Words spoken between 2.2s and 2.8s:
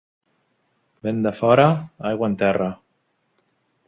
en terra.